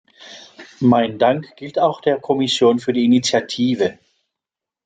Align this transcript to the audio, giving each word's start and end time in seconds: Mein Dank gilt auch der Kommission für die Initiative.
Mein 0.79 1.19
Dank 1.19 1.55
gilt 1.57 1.77
auch 1.77 2.01
der 2.01 2.19
Kommission 2.19 2.79
für 2.79 2.91
die 2.91 3.05
Initiative. 3.05 3.99